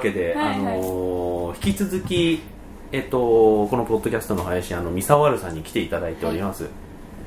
[0.00, 0.56] わけで、はいはい。
[0.56, 2.40] あのー引き続き
[2.92, 6.68] えっとこのポッドキャストの配信あのミサワルさんに来ていただいております、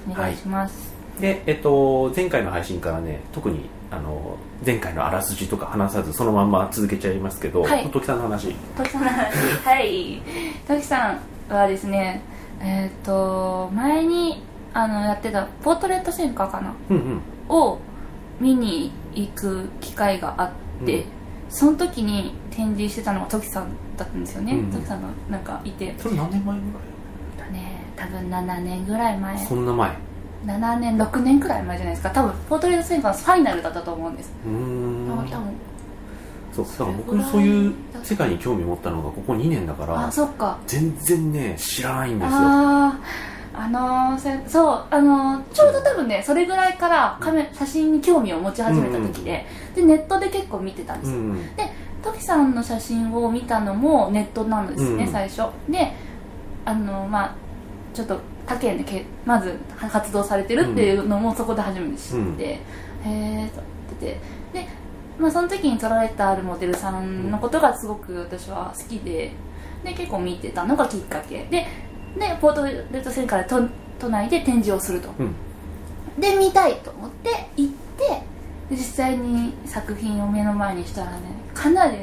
[0.10, 7.90] お願いします、でえっと前回の配信からね特にあの前回のあらすじとか話さずそのまんま続けちゃいますけど、はい。
[7.90, 8.56] 時さんの話。
[8.78, 9.36] トキさんの話。
[9.66, 10.22] はい。
[10.68, 12.22] トキさんはですね
[12.62, 14.42] えっ、と前に
[14.74, 16.74] あのやってたポートレート専科かな？
[16.90, 17.22] うんうん。
[17.50, 17.78] を
[18.40, 21.06] 見に行く機会があって、うん
[21.54, 24.72] その時に展示してたのがトキさんだったんですよね、うん。
[24.72, 25.94] トキさんがなんかいて。
[26.00, 26.62] それ何年前ぐ
[27.54, 29.36] ね多分7年ぐらい前。
[29.36, 29.92] らいそんな前。
[30.46, 32.10] 7年6年くらい前じゃないですか。
[32.10, 35.08] 多分ポートレート専科のファイナルだったと思うんです、うーん。
[35.10, 35.54] 多分。
[36.54, 40.58] そうだから僕そういう世界に興味持ったのがここ2年だからあそっか。
[40.68, 42.38] 全然ね知らないんですよ
[43.56, 55.44] あのーせそうあのーちょうど多分ねそれぐらいからカメ写真に興味を持ち始めた時で,、でネットで結構見てたんですよ、うんでトキさんの写真を見たのもネットなんですね、うん最初。
[55.70, 55.94] で
[56.66, 57.36] あのまあ
[57.94, 62.42] ちょっと他県でけまず活動されてるっていうのもそこで初めて知って、うん。
[62.42, 62.60] へ
[63.06, 64.20] えと思ってて。
[64.52, 64.68] で、
[65.18, 69.32] まあ、その時に撮られたあるモデルさんのことがすごく私は好きで
[69.86, 71.46] で結構見てたのがきっかけ。
[71.46, 71.66] で
[72.18, 73.68] でポートレートセンターで都
[74.00, 75.10] 都内で展示をすると。
[75.20, 75.36] うん。
[76.20, 78.08] で見たいと思って行って
[78.70, 81.18] で実際に作品を目の前にしたらね
[81.54, 81.98] かなり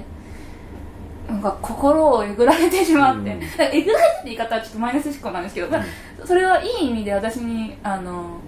[1.29, 3.43] なんか心をえぐられてしまって、うん。
[3.43, 5.85] えぐられてって言い方はちょっとマイナス思考なんですけど、まあ
[6.25, 8.39] それはいい意味で私にあの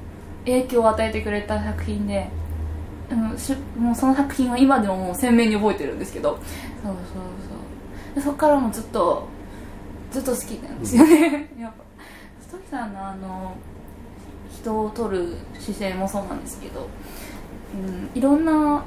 [0.45, 2.29] 影響を与えてくれた作品で、
[3.11, 6.31] うん、しもうその作品は今でももう鮮明に覚えてるんですけど。
[6.31, 6.41] そう
[6.83, 7.21] そうそ
[8.13, 8.15] う。
[8.17, 9.29] でそこからもずっと
[10.13, 11.85] ずっと好きなんですよね、やっぱ。
[12.41, 13.57] ストキさんのあの
[14.53, 16.89] 人を撮る姿勢もそうなんですけど、
[17.75, 18.85] うん、いろんな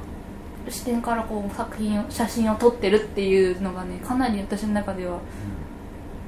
[0.68, 5.18] 視点からこう作品を写真を撮ってるっていうのがねかなり私の中では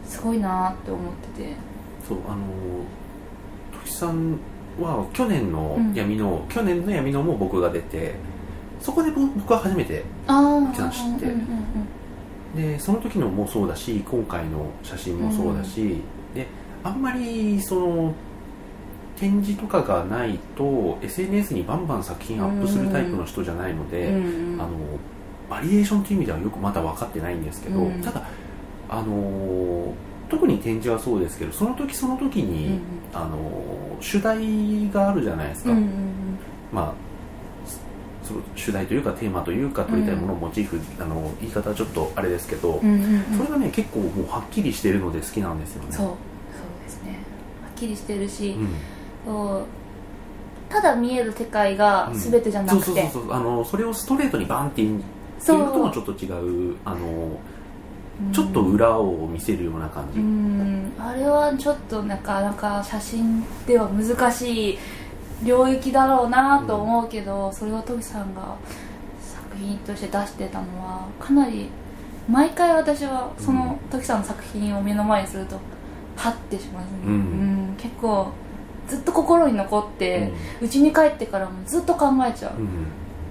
[0.05, 1.69] すごいなって思ってて。
[2.09, 2.39] そうあの
[3.85, 4.39] 時さん
[4.81, 8.15] は去年の闇の、去年の闇のも僕が出て
[8.81, 11.98] そこで僕僕は初めてああじゃあ知ってうんうんうん
[12.57, 16.03] でその時のもそうだし今回の写真もそうだし、
[16.35, 16.47] で
[16.83, 18.15] あんまりその
[19.17, 24.61] 展示とかがないと SNS にバンバン作品アップするタイプの人じゃないので、うんうん。
[24.61, 24.71] あの
[25.51, 28.03] バリエーションという意味ではよくまだ分かってないんですけど、うん。
[28.03, 28.23] ただ
[28.89, 29.95] あの
[30.29, 32.81] 特に展示はそうですけどその時その時に、うん
[33.13, 35.89] あの主題があるじゃないですか、うんうん。
[36.71, 36.95] まあ
[38.29, 43.39] その主題というかテーマというか撮りたいものをモチーフ、あの言い方はちょっとあれですけど、うんうんうん。
[43.39, 45.93] それがね結構もうはっきりしてるので好きなんですよね。
[45.93, 46.17] そうそう
[46.85, 47.13] ですね。
[47.63, 48.69] はっきりしてるし、うん。
[49.25, 49.65] そう
[50.73, 53.33] ただ見える世界が全てじゃなくて、そうそうそうそう。
[53.33, 56.29] あのそれをストレートにバンっていうのともちょっと違
[56.73, 56.99] うあの
[58.21, 58.33] うん。
[58.33, 60.93] ちょっと裏を見せるような感じ、うん。
[60.99, 64.79] あれはちょっとなかなか写真では難しい
[65.43, 68.57] 領域だろうなと思うけど、それをトキさんが
[69.21, 71.69] 作品として出してたのはかなり
[72.29, 75.59] 毎回私はそのトキさんの作品を目の前にすると
[76.17, 77.13] ハッてしますね、うん。
[77.13, 77.15] う
[77.73, 77.75] ん。
[77.79, 78.33] 結構
[78.89, 82.61] ずっと心に残って家、に帰ってからもずっと考えちゃう、うん。
[82.61, 82.69] うん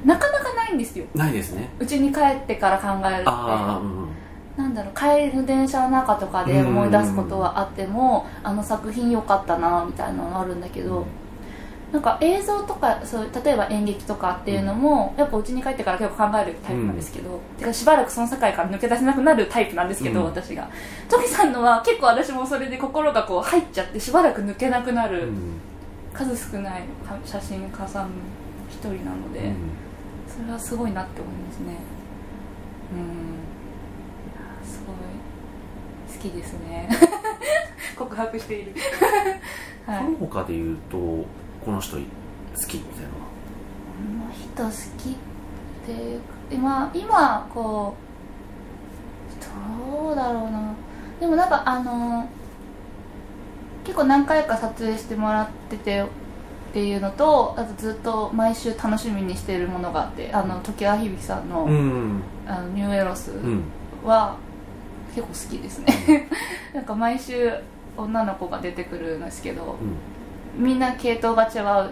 [0.06, 1.06] なかなかないんですよ。
[1.16, 1.69] ないですね。
[1.81, 3.23] 家に帰ってから考えるって。
[3.25, 3.81] あ
[4.56, 11.06] なんだろう帰る電車の中とかで思い出すことはあっても、あの作品良かったなみたいなのがあるんだけど、
[11.91, 20.25] なんか映像とかそう例えば演劇とかっていうのも、やっぱ家に帰ってから結構考えるタイプなんですけど、てかしばらくその世界から抜け出せなくなるタイプなんですけど、うん。
[20.25, 20.69] 私が。
[21.09, 25.61] トキさんのは結構私もそれで心がこう入っちゃってしばらく抜けなくなる、うん。
[26.13, 26.83] 数少ない
[27.23, 28.15] 写真家さんの
[28.69, 29.55] 一人なので、うん。
[30.27, 31.78] それはすごいなって思いますね。
[32.91, 34.67] うん。
[34.67, 36.17] すごい。
[36.17, 36.90] 好きですね。
[37.95, 38.73] 告白している。
[39.85, 40.03] はい。
[40.03, 41.25] その他で言うと
[41.63, 42.09] この人好きみ
[42.83, 45.13] たいなこの人好きっ
[45.85, 46.19] て
[46.55, 48.03] 今今こう
[50.03, 50.73] どうだろうな。
[51.19, 52.27] でもなんかあの
[53.83, 56.05] 結構何回か撮影してもらっててっ
[56.73, 63.63] ていうのとあとずっと毎週楽しみにしているものがあってあの時あひびきさんの,、うんあのニューエロスうん。
[64.05, 64.35] は
[65.15, 66.29] 結構好きですね。
[66.73, 67.51] なんか毎週
[67.97, 69.75] 女の子が出てくるんですけど
[70.57, 71.91] みんな系統が違う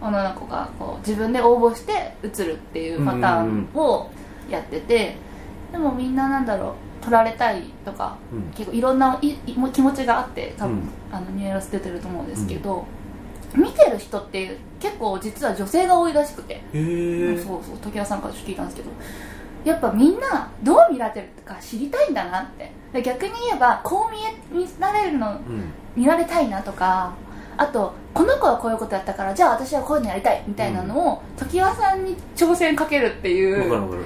[0.00, 4.10] 女の子がこう自分で応募して映るっていうパターンを
[4.48, 5.16] やってて
[5.70, 8.42] でもみんななんだろう撮られたいとかうん。
[8.52, 9.36] 結構いろんないい
[9.72, 10.88] 気持ちがあって多分、うん。
[11.12, 12.84] あのニューエロス出てると思うんですけど、
[13.54, 18.90] 見てる人って結構実は女性が多いらしくて、そうそう時矢さんから聞いたんですけど。
[19.64, 22.70] やっぱみんなどう見られてるか知りたいんだなって。
[22.92, 25.72] で逆に言えばこう見え見られるのうん。
[25.96, 27.12] 見られたいなとか
[27.60, 33.58] あとこの子はこういうことやったからじゃあ私はこういうのやりたいみたいなのを、常盤さんに挑戦かけるっていう。
[33.58, 34.02] わかるわかる。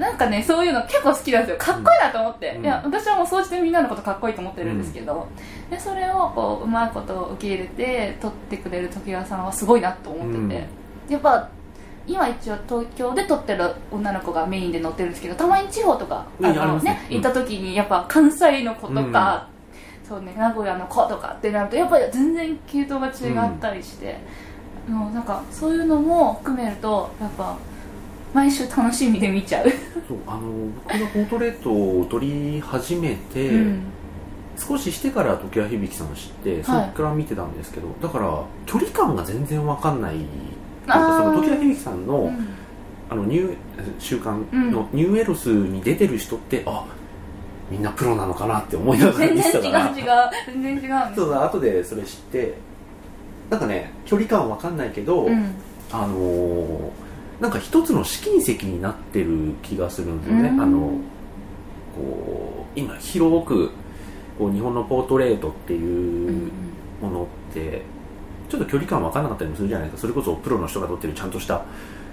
[0.00, 1.58] なんかねそういうの結構好きなんですよ。
[1.58, 2.64] かっこいいなと思って、うん。
[2.64, 5.28] いや私はもう総じてみんなのことかっこいいと思ってるんですけど、
[5.70, 10.66] でそれをこううまいこと受け入れて撮ってくれる常盤さんはすごいなと思ってて、
[11.12, 11.48] やっぱ
[12.06, 16.52] 今一応東京で撮ってる女の子がメインで乗ってるんですけどたまに地方とかねう
[17.12, 17.14] ん。
[17.14, 19.48] 行った時にやっぱ関西の子とか、
[20.08, 23.10] そうね名古屋の子とかってなるとやっぱり全然系統が違
[23.48, 24.18] ったりして、
[24.88, 27.56] もうなんかそういうのも含めるとやっぱ
[28.32, 29.70] 毎週楽しみで見ちゃう、
[30.08, 30.42] そうあの
[30.82, 33.82] 僕がポートレートを撮り始めて、うん。
[34.60, 40.16] 少ししてから常盤響さんを知ってそこから見てたんですけど、だから距離感が全然わかんない。
[40.84, 42.48] なんかその常盤響さんの,、うん。
[43.08, 43.56] あのニュー
[44.00, 46.86] 週刊のニューエロスに出てる人って、あ
[47.70, 50.06] みんなプロなのかなって思いながら全然違う違う。
[50.46, 51.14] 全然違う。
[51.14, 52.54] そうだ後でそれ知って
[53.50, 55.54] なんかね距離感わかんないけど、うん。
[55.92, 56.90] あのー
[57.40, 60.60] なんか一つの試金石になってる気がするんですよね、うん。
[60.60, 60.78] あの
[61.94, 63.70] こう今広く
[64.36, 66.50] こう日本のポートレートってうんいう
[67.00, 67.82] ものって
[68.48, 70.00] ちょっと距離感分からなかったりもするじゃないですか。
[70.02, 71.64] それこそプロの人が撮ってるちゃんとした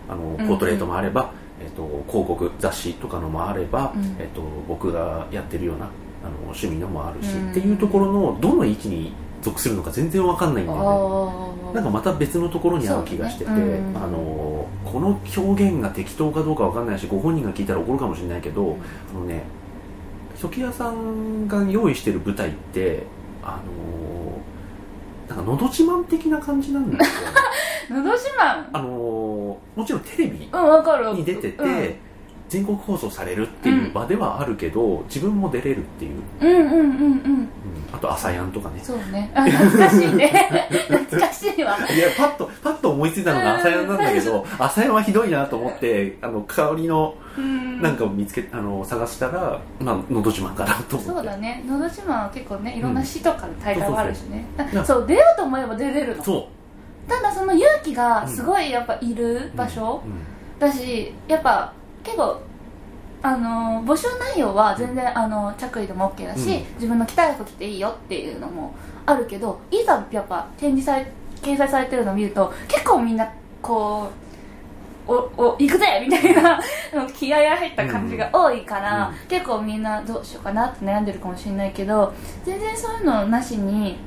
[0.07, 0.47] あのうん。
[0.47, 1.31] ポートレートもあれば、
[1.61, 4.15] えっと広告雑誌とかのもあれば、うん。
[4.19, 5.89] えっと僕がやってるようなあ
[6.29, 7.51] の趣味のもあるし、うん。
[7.51, 11.73] っていうところのどの位置に属するのか全然分かんないんだよね。
[11.73, 13.97] なんかまた別のところにある気がしてて、ねうん。
[13.97, 18.77] あのこの表現が適当かどうかわかんないしご本人が聞いたら怒るかもしれないけど、
[19.13, 19.43] あのね
[20.39, 23.03] 時矢さんが用意してる舞台って
[23.43, 23.59] あ
[25.29, 28.65] のなんか「のど自慢」的な感じなんですよ のど自慢？
[28.73, 28.89] あの
[29.75, 31.95] もちろんテレビに出てて、うん。
[32.47, 36.79] 全国放送されるっていう場ではあるけど、自分も出れるっていう、うんうんうんうん。
[36.79, 37.49] うん。
[37.91, 38.79] あと「朝やん」とかね。
[38.83, 39.31] そうね。
[39.33, 40.49] あ懐かしいね。
[40.87, 41.77] 懐かしいわ。
[41.77, 47.81] いやパッとパッと思いついたのが朝やんなんだけど朝やんはひどいなと思ってあの香りのうん。
[47.81, 51.13] なんかを見つけあの探したら「まあのど自慢」かなと思って。
[51.13, 54.45] そうだね「のど自慢」は結構ねいろんな詩とかで大会もあるしね。
[54.57, 55.07] そうそうそう。
[55.07, 56.23] 出ようと思えば出れるの。
[56.23, 56.47] そ
[57.07, 60.59] ただその勇気がすごいやっぱいるう場所うん。
[60.59, 61.73] だしやっぱ
[62.03, 62.39] 結構
[63.21, 66.73] あの募集内容は全然あの着衣でも OK だし、うん。
[66.75, 68.75] 自分の着たい服着ていいよっていうのも
[69.05, 71.05] あるけどいざやっぱ展示され
[71.41, 73.31] 掲載されてるのを見ると結構みんな
[73.61, 74.09] こ
[75.07, 76.59] うおお行くぜみたいな
[77.15, 79.27] 気合が入った感じが多いから、うん。
[79.27, 82.13] 結構みんなどうしようかなって悩んでるかもしれないけど
[82.43, 83.97] 全然そういうのなしに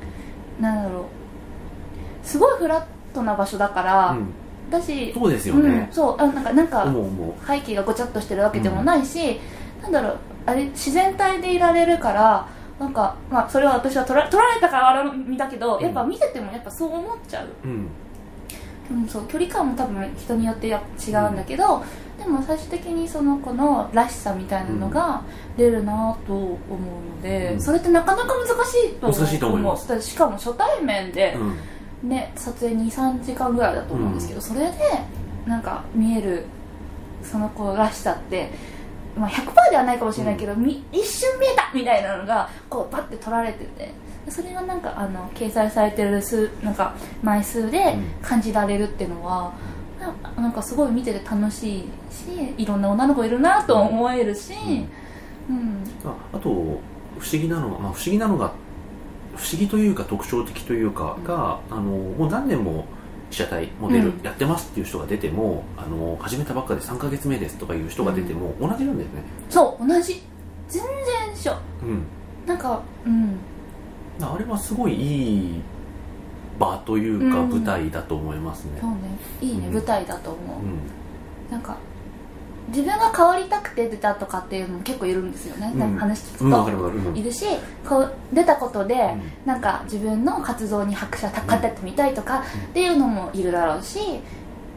[0.59, 1.03] なんだろう
[2.23, 4.33] すごいフラットな場所だから、うん。
[4.69, 6.93] だしそうですようんね、そうあなんかなんか
[7.47, 9.39] 背景がごちゃっとしてるわけでもないし、
[9.81, 12.47] なんだろうあれ自然体でいられるから
[12.79, 15.83] なんか、まあ、それは私は取ら取られたから見たけど、うん。
[15.83, 17.87] やっぱ見ててもやっぱそう思っちゃう,、うん。
[18.91, 21.83] うん、そう距離感も多分人によってや違うんだけど、
[22.19, 25.23] でも最終的にその子のらしさみたいなのが
[25.57, 27.61] 出るなと思うので、うん。
[27.61, 29.19] それってなかなか難しいと思う。
[29.19, 30.01] 難しいと思います。
[30.03, 31.57] しかも初対面で、うん
[32.03, 34.71] ね、撮影23時間ぐらいだと思うんですけど、それで
[35.45, 36.45] なんか見える
[37.23, 38.51] その子らしさって、
[39.17, 43.91] まあ、100%ではないかもしれないけど、み一瞬見えたみたいなのがこうバッて撮られてて
[44.29, 49.53] それがなんかあの掲載されてる数なんか枚数で感じられるっていうのは、
[49.99, 54.53] ななんかすごい見てて楽しいしいろんな女の子いるなと思えるし、
[55.49, 55.83] うん。
[56.05, 58.53] ああと不思議なのが、まあ、不思議なのが
[59.39, 62.85] 不思議というか特徴的というかが、あのもう何年も
[63.29, 64.21] 被写体モデルうん。
[64.21, 69.05] やってますっていう人が出ても、あの始めたばっかで3ヶ月目ですとかいう人が出ても同じなんだよね、
[69.49, 70.21] そう同じ。
[70.67, 70.91] 全然
[71.33, 71.57] 一緒。
[71.83, 72.03] うん、
[72.45, 73.37] なんかうん。
[74.21, 75.61] あれはすごいいい
[76.59, 77.49] 場というかうん。
[77.49, 78.71] 舞台だと思いますね。
[78.81, 78.97] そうね。
[79.41, 79.73] いいね、うん。
[79.73, 81.51] 舞台だと思う、うん。
[81.51, 81.77] なんか
[82.69, 85.97] 自分が変わりたくて出たとかっていうのも結構いるんですよね、うん。
[85.97, 87.19] 話聞くと。
[87.19, 87.45] いるし
[87.87, 89.61] こう出たことで、んなん。
[89.61, 93.99] か自分の活動に拍車立ってみたいとかっていうのもいるだろうし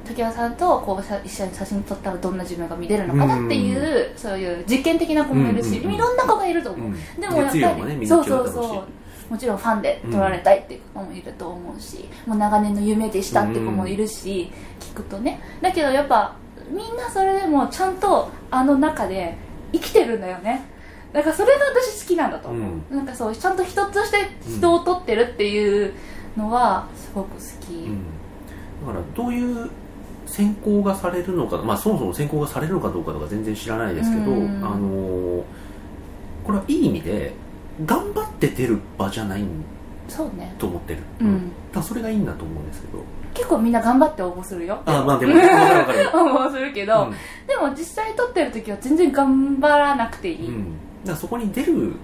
[0.04, 5.94] 時矢さんとこうさ一緒に写真撮ったらどんな自分が見れるのかなっていう、そういう実験的な子もいるし、うんうんうん。
[5.94, 7.20] いろんな子がいると思う、うん。
[7.20, 9.32] でもやっぱり、もねそうそうそう。
[9.32, 15.40] もちろんファンで撮られたいっていう子もいると思うし、もう長年の夢でしたって子もいるし、聞くとね。
[15.62, 16.34] だけどやっぱ
[16.73, 19.37] みんなそれでもちゃんとあの中で
[19.73, 20.64] 生きてるんだよね。
[21.12, 22.49] だからそれが私好きなんだと。
[22.49, 22.59] 思
[22.91, 24.17] う、なんかそうちゃんと人として
[24.49, 25.93] 人を撮ってるっていう
[26.37, 27.99] のはすごく好き、うん、
[28.87, 29.71] だからどういう
[30.26, 34.64] 選考がされるのか、まあ、そもそも選考がされるのかどうかとか全然知らないですけど、うん。
[34.64, 35.43] あのー
[36.45, 37.33] これはいい意味で
[37.87, 39.45] 頑張って出る場じゃない
[40.09, 41.52] そうねと思ってる、うん。
[41.73, 42.99] だそれがいいんだと思うんですけど
[43.34, 44.80] 結構みんな頑張って応募するよ。
[44.86, 45.34] あまあでも
[46.34, 47.10] 応募するけど、うん。
[47.46, 50.74] でも実際撮ってる時は全然頑張らなくていい、うん、
[51.04, 51.94] だそこに出る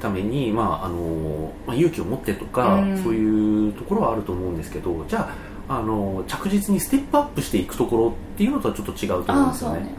[0.00, 3.02] ために、まああのまあ、勇気を持ってとか、うん。
[3.02, 5.28] そういうところはあると思うんですけどじゃ
[5.68, 9.94] あ、あの着実にステップアップしていくところっていうのとはちょっと違うと思うんですよね。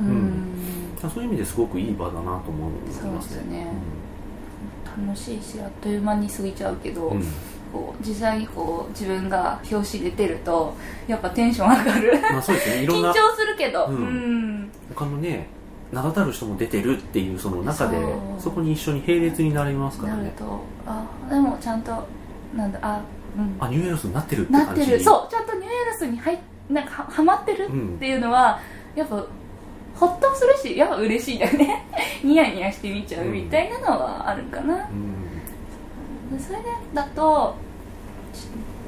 [1.01, 3.17] そういう意味ですごくいい場だなと思いそうまね。
[3.17, 3.67] ですすね。
[4.97, 7.15] 楽しいしあっという間に過ぎちゃうけど、
[7.75, 10.73] こう実際にこう自分が表紙で出ると
[11.07, 12.21] やっぱテンション上がる。
[12.31, 12.83] まあそうですね。
[12.83, 13.09] いろんな。
[13.09, 13.85] 緊張するけど。
[13.87, 14.61] ううん。
[14.61, 15.47] ん、他のね
[15.91, 17.97] 名だたる人も出てるっていうその中で
[18.39, 20.23] そこに一緒に並列になりますからね。
[20.23, 22.07] なるとあでもちゃんと
[22.55, 23.01] なんだあ
[23.37, 23.57] うん。
[23.59, 25.03] あニューエロスになってるってなっ感じてる。
[25.03, 26.37] そうちゃんとニューエルスに入っ
[26.69, 28.59] なんかははまってるうんっていうのは
[28.95, 29.23] やっぱ
[29.95, 31.85] ほっとするしやっぱ嬉しいだよね。
[32.23, 36.37] ニヤニヤして見ちゃうみたいなのはあるかな、うん。
[36.37, 36.59] でそれ
[36.93, 37.64] だとち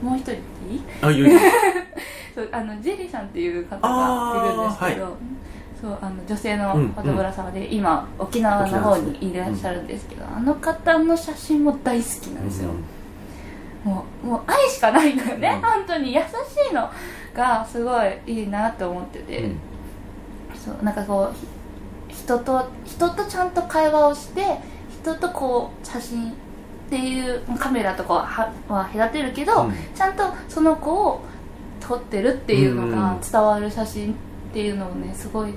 [0.02, 0.42] もう一人いい？
[1.02, 1.40] あいよいよ
[2.36, 5.12] そうあのジェリーさんっていう方がいるんですけど、あ
[5.82, 12.70] そうあの女性のうんフォトグラファーで、今沖縄の方にいらっしゃるんですけど、あの方の写真も大好きなんですよ、
[13.84, 15.62] もうもう愛しかないのよね、うん。
[15.62, 16.26] 本当に優し
[16.72, 16.90] いの
[17.36, 19.60] がすごいいいなと思ってて、うん。
[20.54, 21.48] そうなんかこうひ
[22.24, 24.44] 人と人とちゃんと会話をして
[25.02, 26.34] 人とこう写真
[26.88, 29.74] っていうカメラとかはは隔てるけど、うん。
[29.94, 31.22] ちゃんとその子を
[31.82, 33.20] 撮ってるっていうのがうん。
[33.22, 34.16] 伝わる写真っ
[34.54, 35.54] ていうのをねすごい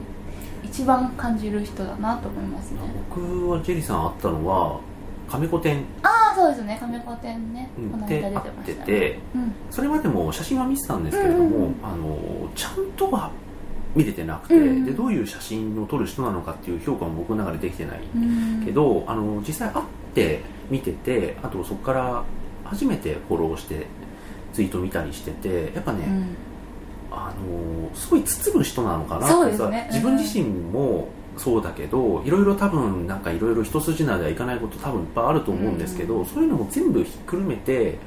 [0.64, 2.80] 一番感じる人だなと思いますね。
[3.14, 4.80] 僕はジェリーさん会ったのは
[5.28, 5.84] 亀子店。
[6.02, 6.76] ああそうですね。
[6.80, 9.52] 亀子店ね、この間出てましてたうん。
[9.70, 11.74] それまでも写真は見てたんですけれども、うんうんうん。
[11.84, 13.30] あのちゃんとは
[13.94, 14.84] 見れてなくて、うんうん。
[14.84, 18.62] でどういう写真を撮る人なのかっていう評価も僕の中でできてないうん。
[18.64, 19.84] けど、あの実際会っ
[20.14, 22.24] て見ててあとそこから
[22.64, 23.86] 初めてフォローして
[24.52, 26.36] ツイート見たりしててやっぱね、うん。
[27.12, 29.88] あのすごい包む人なのかなってうね。
[29.90, 37.98] 自分自身もそうだけどいろいろ多分なんかいろいろ一筋縄ではいかないこと多分いっぱいあると思うんですけど、そういうのも全部ひっくるめて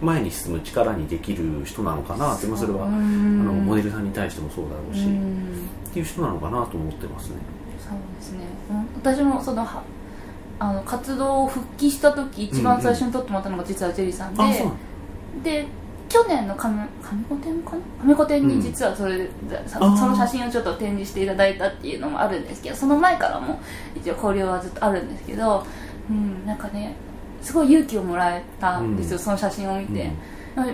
[0.00, 5.58] 前に進む力にできる人なのかなってまあそれは、あのモデルさんに対してもそうだろうし、っうん。
[5.92, 7.36] ていう人なのかなと思ってますね。
[7.78, 8.86] そうですね、うん。
[8.96, 9.82] 私もそのは
[10.58, 14.78] あの活動を復帰した時一番最初に撮ってもらったのが実はジェリーさんで、あそうなんだ
[15.42, 15.66] で
[16.08, 19.28] 去年の亀亀子店かな亀子店に実はそれで、
[19.66, 19.96] さあー。
[19.96, 23.60] その写真をちょっと展示していただいたっていうのもあるんですけどその前からも
[23.96, 25.66] 一応交流はずっとあるんですけど、
[26.08, 26.94] うん、なんかね
[27.42, 29.24] すごい勇気をもらえたんですよ、うん。
[29.24, 30.10] その写真を見て、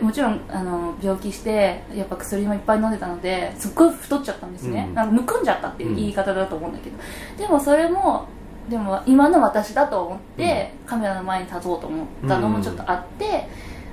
[0.03, 4.95] もちろんあの病気してやっぱ薬もいっぱい飲んでたのですっごい太っちゃったんですね、うん。
[4.95, 6.97] なんかむくんじゃったっていう言い方だと思うんだけど、
[7.39, 8.29] でもそれも
[8.71, 13.49] でも今の私だと思って、カメラの前に立とうと思ったのもちょっとあって、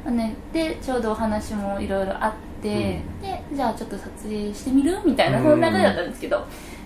[0.09, 4.99] ね、でちょうどお話もいろいろあって、でじゃあちょっと撮影してみる？
[5.03, 5.43] みたいなうん。
[5.45, 6.45] そんな流れだったんですけど、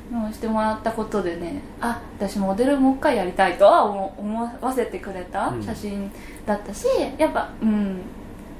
[0.09, 5.63] もうしてもらったことでねあ私モデルもう一回やりたいとは思思わせてくれたうん。
[5.63, 6.11] 写真
[6.45, 8.01] だったし、やっぱうん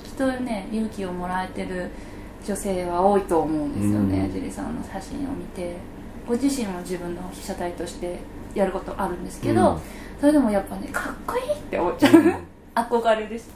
[0.04, 1.90] きっとね勇気をもらえてる
[2.46, 4.32] 女性は多いと思うんですよね、うん。
[4.32, 5.78] ジュリさんの写真を見て。
[6.28, 8.20] ご自身も自分の被写体として
[8.56, 9.80] やることあるんですけど、うん。
[10.20, 12.36] それでもやっぱねかっこいいって思っちゃう、うん。
[12.76, 13.50] 憧れです。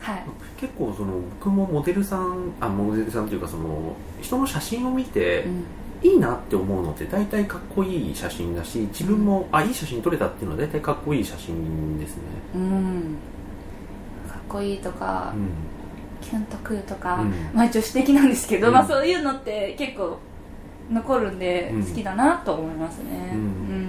[0.00, 0.22] はい。
[0.58, 5.64] 結構その僕もモデルさんあモデルさんというかその人の写真を見て、うん。
[6.00, 12.22] いいなって思うのって大体かっこいい写真だし自分も、あいい写真撮れたっていうのは大体かっこいい写真ですね。
[12.54, 13.16] うん。
[14.28, 15.48] かっこいいとか、うん。
[16.20, 17.32] キュンとくるとか、うん。
[17.52, 18.74] まあ女子的なんですけど、うん。
[18.74, 20.18] まあそういうのって結構
[20.88, 21.84] 残るんでうん。
[21.84, 23.32] 好きだなと思いますね。
[23.34, 23.87] ううんん、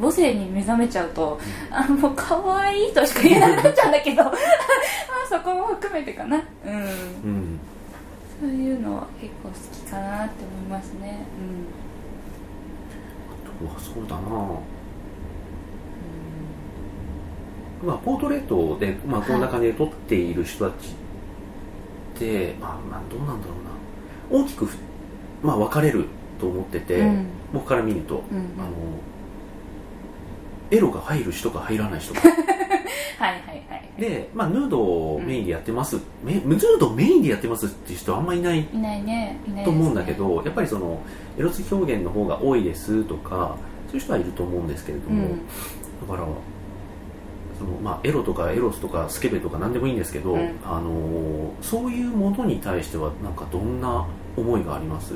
[0.00, 1.38] 母性に目覚めちゃうと
[1.70, 4.34] あもう可愛いとしか言えなくなっちゃうんだけどま あ
[5.28, 6.36] そこも含めてかな。
[6.36, 6.74] うん。
[6.74, 7.60] うん。
[8.40, 11.24] そういうのは結構好きかなって思いますね。
[13.62, 14.58] うわそうだな。
[17.84, 23.54] まあ、ポートレートで、まあ、こんな感じで撮っている人たちって、まあ、まあどうなんだろ
[24.30, 24.44] うな。
[24.44, 24.76] 大きくふ、
[25.42, 26.06] まあ、分かれる
[26.38, 27.26] と思ってて、うん。
[27.52, 28.44] 僕から見ると、うんうん。
[28.58, 28.70] あの
[30.72, 32.20] エロが入る人か入らない人か。
[32.22, 32.32] はい
[33.20, 34.00] はいはい。
[34.00, 39.38] で、まあ、ヌードをメインでやってます、めヌードをメインでやってますっていう人はあんまりいないいないね。
[39.46, 39.64] いないですね。
[39.64, 41.00] と思うんだけど、やっぱりその
[41.38, 43.56] エロス表現の方が多いですとか
[43.88, 45.46] そういう人はいると思うんですけれども、うん。
[46.08, 46.26] だから
[47.58, 50.58] そのまあ、エロとかエロスとかスケベとか何でもいいんですけど、うん。
[50.64, 55.12] あのそういうものに対してはなんかどんな思いがあります？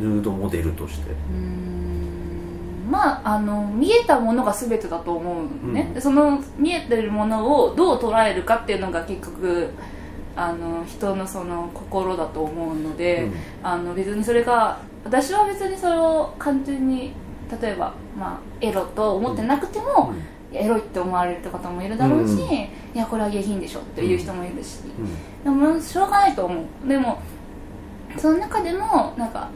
[0.00, 1.10] ヌードモデルとして。
[1.10, 2.05] うーん
[2.88, 5.94] まああの見えたものが全てだと思うね、うん。
[5.94, 9.70] でその見えてるものをどう捉えるかっていうのが結局
[10.36, 13.34] あの人のその心だと思うので、うん。
[13.62, 17.12] あの別にそれが私は別にそれを完全に
[17.60, 20.12] 例えば、まあ、エロと思ってなくても、
[20.52, 22.40] エロいって思われるって方もいるだろうし、うん。
[22.42, 24.80] いやこれは下品でしょっていう人もいるし、
[25.44, 25.60] うん。
[25.60, 26.88] でもしょうがないと思う。
[26.88, 27.20] でも
[28.16, 29.48] その中でもなんか、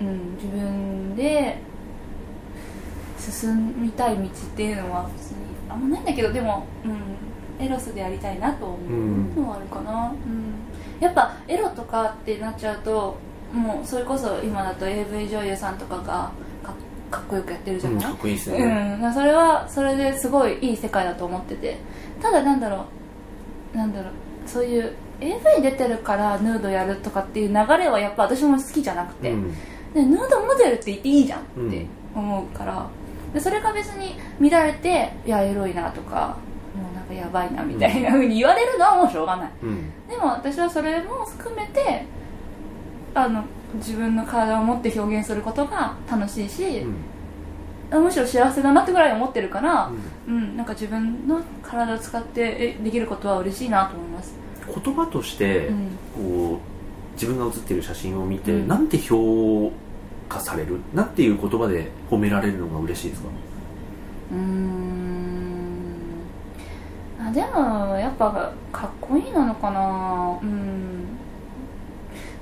[0.00, 1.58] うん、自分で
[3.30, 5.36] 進みたい道っていうのは別に
[5.68, 10.54] あんまないんだけどでも、うん、エロスでやりたいなと思うのはあるかな、うん。
[11.00, 13.16] やっぱエロとかってなっちゃうと
[13.52, 16.02] もうそれこそ今だと AV 女優さんとかが
[16.62, 16.74] か
[17.10, 21.78] かっこよくやってるじゃうんない、かっこいいですうね、ん、まあそれはそれですごいいい世界だと思ってて。
[22.22, 22.86] ただなんだろ
[23.74, 24.12] うなんだろう
[24.46, 29.52] そういう AV 出てるからヌードやるとかっていう流れはやっぱ私も好きじゃなくて、うん。
[29.92, 32.88] でヌードモデルって言っていいじゃんって思うから、
[33.32, 36.36] でそれが別に見られていやエロいなとか
[36.74, 39.50] もうなんかやばいなみたいな風に言われるのはもうしょうがない。
[39.62, 39.90] うん。
[40.08, 42.04] でも私はそれも含めて
[43.14, 46.84] あの自分の体を持って表現することが楽しいし、
[47.92, 48.04] うん。
[48.04, 49.90] むしろ幸せだなってぐらい思ってるから
[50.26, 50.34] う、ん。
[50.34, 54.34] うんなんか自分の体を使ってえできることは嬉しいなと思います、
[54.66, 55.88] 言葉として、うん。
[56.14, 58.68] こう自分が写っている写真を見て、うん。
[58.68, 59.70] なんて評
[60.32, 63.28] 価されるなんていう言葉で褒められるのが嬉しいですか？
[64.32, 65.02] うーん。
[67.20, 70.38] あでもやっぱかっこいいなのかな。
[70.42, 71.08] うん。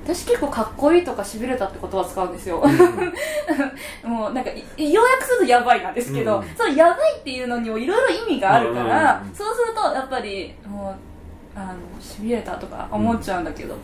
[0.03, 2.63] 私結構かっこいいとかしびれたって言葉使うんですよ。
[4.03, 10.89] もうなんかい要約するとやばいなんですけど、うんそのやばいっていうのにもいろいろ意味があるから、うんうんうんそうするとやっぱりも
[11.55, 13.75] うあのしびれたとか思っちゃうんだけど、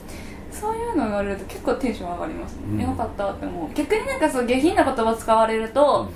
[0.60, 3.74] そういうの言われると結構テンション上がりますね、よかったって思う。
[3.76, 6.10] 逆になんかそう下品な言葉使われると、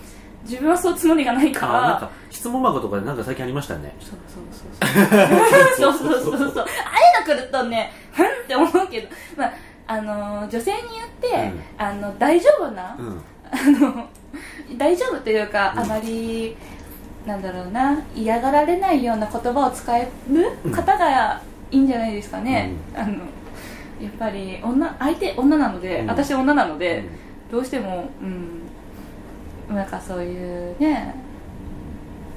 [0.43, 1.81] 自分はそうつもりがないから。
[1.81, 3.93] なんか質問箱とかでなんか最近ありましたね。
[3.99, 4.19] そう
[5.77, 6.23] そうそうそうそう。
[6.23, 6.67] そうそうそうあ
[7.25, 9.53] あいうの来るとねふんって思うけど、まあ、
[9.87, 14.09] あの女性に言って、うん、あの大丈夫な、うん、あの
[14.77, 16.55] 大丈夫というか、うん、あまり
[17.25, 23.25] なんだろうな嫌がられないような言葉を使える方がいいんじゃないですかね、あの
[24.03, 26.07] やっぱり女相手女なので、うん。
[26.07, 27.03] 私女なので、
[27.51, 28.61] どうしてもうん。
[29.75, 31.15] なんかそういうね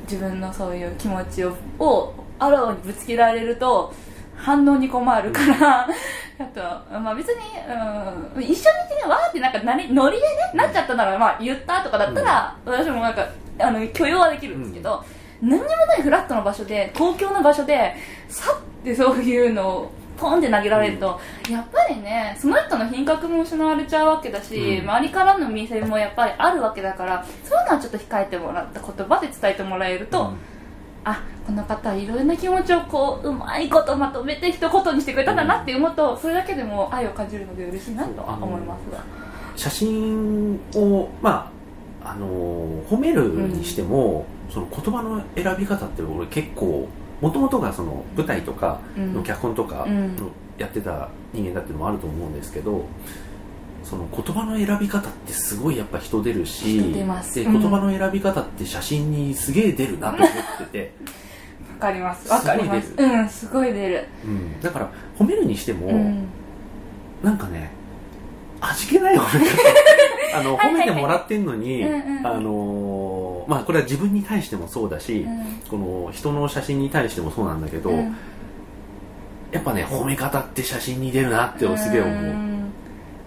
[0.03, 3.93] 自分のそういう気持ちををあらわにぶつけられると
[4.37, 5.89] 反応に困るから
[6.39, 6.61] あと、
[7.01, 7.35] まあ、別に、
[8.37, 8.65] うん、一緒にいて
[9.03, 13.25] ねわーってなんかなりノリでねなっちゃったなら、まあ、言ったとかだったら、私もなんか
[13.59, 15.03] あの許容はできるんですけど、
[15.41, 17.95] 何にもないフラットの場所で公共の場所で
[18.29, 19.93] さってそういうのを
[20.25, 24.89] ポンって投げられると、やっぱりねその人の品格も失われちゃうわけだし、うん。
[24.89, 30.33] 周りからの目線もやっぱりあるわけだからそういうのはちょっと控えてもらった言葉で伝えてもらえると、
[31.05, 39.05] あこの方はいろいろな気持ちをこううまいことまとめて一言にしてくれたんだなって思うと、それだけでも愛を感じるので嬉しいなとは思いますが
[39.57, 41.53] 写真をま
[42.03, 46.89] ああの褒めるにしても、その言葉の選び方って俺結構
[47.25, 49.87] もともとがその舞台とかの脚本とか
[50.59, 52.85] やってた人間だっていうのもあると思うんですけど
[53.83, 57.07] その言葉の選び方ってすごいやっぱ人出るしでうん。
[57.07, 60.93] 言葉の選び方って写真にすげえ出るなと思ってて、
[61.81, 62.31] わかります。
[62.31, 62.89] わかります。
[62.89, 64.05] すうんすごい出る。
[64.25, 66.27] うん、だから褒めるにしても、うん。
[67.23, 67.71] なんかね
[68.61, 69.57] 味気ない褒め方。
[70.41, 72.27] あのはいはいはい褒めてもらってんのに、うんうん。
[72.27, 75.27] あのーまあこれは自分に対してもそうだし、
[75.69, 78.17] この人の写真に対してもそうなんだけど、うん。
[79.53, 82.73] やっぱね褒め方って写真に出るなってすげえ思う、ん。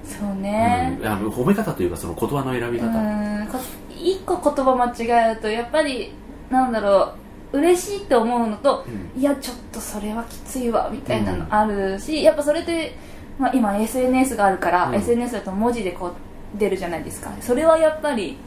[0.03, 1.07] そうね、うん。
[1.07, 3.47] あの褒め方というかその言葉の選び方、
[3.89, 6.11] 一個言葉間違えるとやっぱり
[6.49, 7.13] なんだろ
[7.53, 9.21] う嬉しいって思うのと、うん。
[9.21, 12.97] いやちょっとそれはきついわみたいなのあるし、やっぱそれって、
[13.39, 14.95] まあ、今 SNS があるから、うん。
[14.95, 17.31] SNS だと文字でこう出るじゃないですか。
[17.39, 18.37] それはやっぱり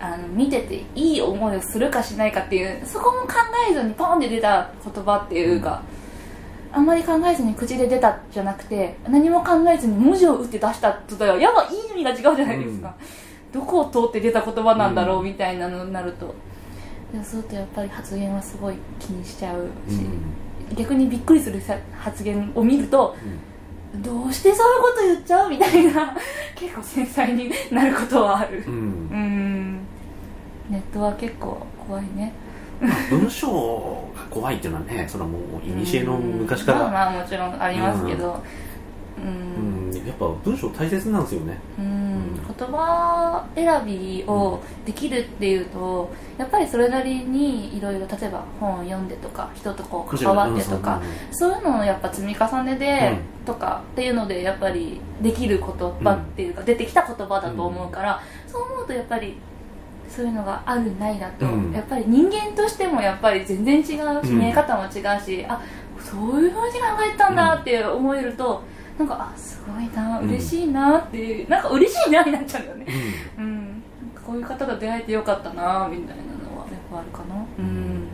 [0.00, 3.34] あの見てていい思いをするかしないかっていうそこも考
[3.70, 5.82] えずにポンって出た言葉っていうか、
[6.72, 11.38] あんまり考えずに口で出たじゃなくて何も考えずに文字を打って出したとだよ。
[11.38, 12.94] やばいい意味が違うじゃないですか、
[13.52, 16.34] どこを通って出た言葉なんだろうみたいなのになると、
[17.12, 20.00] でもそうするとやっぱり発言はすごい気にしちゃうし、
[20.76, 23.16] 逆にびっくりするさ発言を見ると
[23.96, 26.16] どうしてそういうこと言っちゃうみたいな
[26.54, 28.64] 結構繊細になることはある。
[28.66, 28.80] うんうん。
[29.12, 29.79] うん
[30.70, 32.32] ネットは結構怖いね。
[32.80, 33.50] まあ文章
[34.16, 38.42] が怖いっていうのはねそれはもう古の昔から、まあまあもちろんありますけど。
[39.18, 41.58] うん、うん、やっぱ文章大切なんですよね。
[41.78, 42.00] うん。
[42.58, 59.36] 言葉選びをできるっていうとやっぱりそれなりにいろいろ例えば本を読んでとか人とこう関わってとかそういうののやっぱ積み重ねで、とかっていうのでやっぱりできる言葉っていうか、出てきた言葉だと思うから、そう思うとやっぱり
[60.14, 61.72] そういうのがあるないだと、うん。
[61.72, 63.94] やっぱり人間としてもやっぱり全然違うし、
[64.32, 65.62] うん見え方も違うしあ
[65.98, 68.62] そういうふうに考えてたんだって思えると、
[68.98, 72.86] なんかあすごいなうん嬉しいなっていう、なんか嬉しいなになっちゃうんだよね。
[73.38, 73.82] うん。
[74.26, 77.44] こういう方と出会えてよかったなみたいなのはやっぱあるかな。
[77.58, 78.08] うん。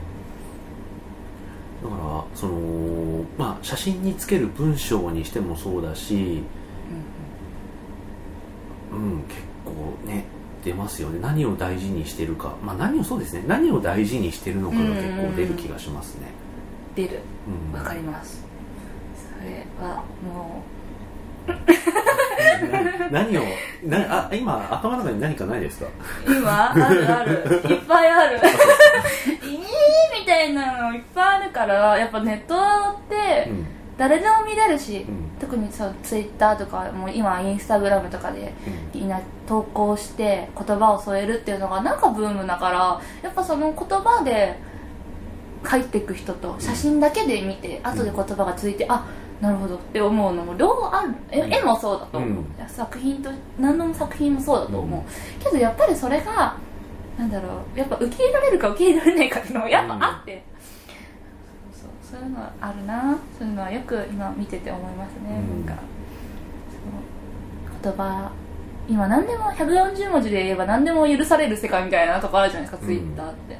[1.83, 6.43] だからそのまあ写真につける文章にしてもそうだし
[8.91, 10.25] うん結構ね
[10.67, 11.19] 出ますよね。
[11.23, 12.55] 何を大事にしてるか。
[12.63, 13.45] まあ何をそうですね。
[13.47, 16.23] 何を大事にしてるのかが結構出る気がしますね。
[16.97, 17.21] 出る。
[17.73, 17.79] うん。
[17.79, 18.45] わかります。
[19.39, 20.63] それはも
[23.13, 23.43] 何を
[23.85, 25.87] なあ今頭の中に何かないですか？
[25.87, 26.73] う今？
[26.73, 27.33] あるある。
[27.71, 28.39] いっぱいある。
[29.49, 29.59] いい
[30.21, 33.67] みたいなのいっぱいあるからやっぱネットってうん
[33.99, 35.31] 誰でも見れるし、うん。
[35.41, 38.53] 特にそうツイッターとかもう今インスタグラムとかで
[38.95, 44.59] みんな投稿して言葉を添えるっていうのがなんかブームだからやっぱその言葉で
[45.69, 49.07] 書いていく人と写真だけで見て後で言葉がついて、あ
[49.41, 51.15] なるほどって思うのも両方ある？
[51.31, 52.69] 絵もそうだと思う、うん。
[52.69, 55.05] 作品と何の作品もそうだと思う、うん。
[55.43, 56.57] けどやっぱりそれが
[57.19, 60.45] なんだろうやっぱ受け入れられるか受け入れられないかっていうのもやっぱあって、
[62.19, 65.67] そういうのはあるなそういうのはよく今見てて思いますね、うん。
[65.67, 65.83] なんか。
[67.83, 68.33] その言葉
[68.89, 72.87] 今何でも140文字で言えば何でも許される世界みたいなとこあるじゃないですか、うん。
[72.89, 73.59] ツイッターって。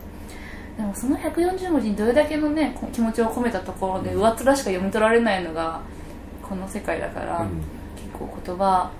[0.77, 5.81] でもその140文字にどれだけのねこ気持ちを込めたところで上っ面しか読み取られないのが
[6.43, 7.63] この世界だから、うん。
[7.97, 8.91] 結構言葉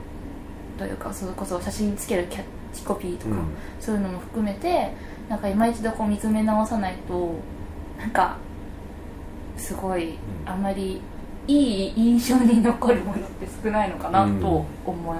[0.79, 3.47] というかそれこそ写真につけるキャッチコピーとか、うん。
[3.81, 4.93] そういうのも含めて
[5.29, 7.35] なんか今一度こう見つめ直さないと
[7.99, 8.37] なんか
[9.57, 10.19] すごいん。
[10.45, 11.01] あんまり
[11.47, 14.41] いい印象に残るものって少ないのかなうん。
[14.41, 15.15] と思う、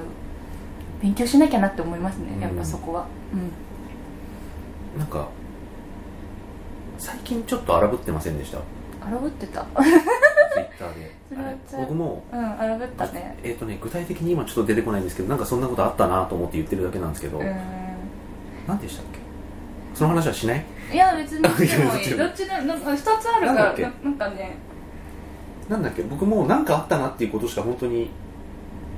[1.03, 2.41] 勉強しなきゃなって思いますねうん。
[2.41, 3.07] やっぱそこは。
[3.33, 4.99] うん。
[4.99, 5.29] なんか
[6.99, 8.59] 最近ちょっと荒ぶってませんでした？
[9.07, 9.61] 荒ぶってた。
[9.65, 9.69] ツ
[10.61, 11.17] イッターで。
[11.79, 13.37] 僕もうん荒ぶったね。
[13.43, 17.57] えーとね、具体的に今ちょっと出てこないんですけどなんかそんなことあったなと思って言ってるだけなんですけど、うん。
[18.67, 19.19] 何でしたっけ？
[19.97, 20.65] その話はしない？
[20.93, 23.63] いや別にどっちでもいい どっちでもなんか2つあるからな
[24.05, 24.57] なんかね。
[25.71, 26.03] なんだっけ？
[26.03, 28.11] 僕も何かあったなっていうことしか本当に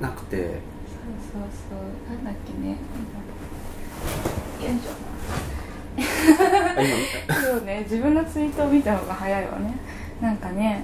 [0.01, 0.37] なくて。
[0.37, 1.75] そうそうそ
[2.11, 2.15] う。
[2.15, 2.75] なんだっけね。
[4.67, 4.91] よいしょ。
[7.57, 7.81] そうね。
[7.89, 9.73] 自分のツイートを見た方が早いわね。
[10.21, 10.83] なんかね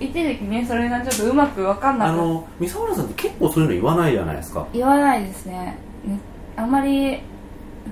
[0.00, 4.66] い一時期ねそれがちょっとうまく分かんなくあの三沢さんって結構そういうの言わないじゃないですか。
[4.72, 5.76] 言わないですね。
[6.04, 6.18] ね
[6.56, 7.20] あんまり